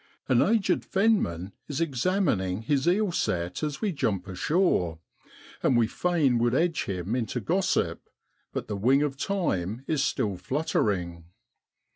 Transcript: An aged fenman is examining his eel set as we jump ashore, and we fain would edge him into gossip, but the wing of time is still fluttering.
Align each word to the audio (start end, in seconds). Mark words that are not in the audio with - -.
An 0.27 0.41
aged 0.41 0.83
fenman 0.83 1.51
is 1.67 1.79
examining 1.79 2.63
his 2.63 2.87
eel 2.87 3.11
set 3.11 3.61
as 3.61 3.81
we 3.81 3.91
jump 3.91 4.27
ashore, 4.27 4.97
and 5.61 5.77
we 5.77 5.85
fain 5.85 6.39
would 6.39 6.55
edge 6.55 6.85
him 6.85 7.15
into 7.15 7.39
gossip, 7.39 8.01
but 8.51 8.67
the 8.67 8.75
wing 8.75 9.03
of 9.03 9.15
time 9.15 9.83
is 9.85 10.03
still 10.03 10.37
fluttering. 10.37 11.25